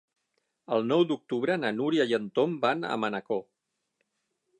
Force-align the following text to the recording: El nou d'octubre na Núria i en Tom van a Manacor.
El 0.77 0.85
nou 0.91 1.03
d'octubre 1.11 1.57
na 1.63 1.71
Núria 1.81 2.07
i 2.11 2.15
en 2.19 2.25
Tom 2.39 2.57
van 2.65 2.89
a 2.93 2.95
Manacor. 3.03 3.45